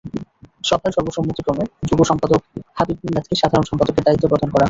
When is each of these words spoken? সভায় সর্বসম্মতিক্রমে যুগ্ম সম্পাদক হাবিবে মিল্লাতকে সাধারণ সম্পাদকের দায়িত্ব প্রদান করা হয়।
সভায় 0.63 0.93
সর্বসম্মতিক্রমে 0.95 1.65
যুগ্ম 1.87 2.01
সম্পাদক 2.03 2.41
হাবিবে 2.77 3.01
মিল্লাতকে 3.03 3.35
সাধারণ 3.41 3.65
সম্পাদকের 3.69 4.03
দায়িত্ব 4.05 4.25
প্রদান 4.31 4.39
করা 4.45 4.47
হয়। 4.47 4.59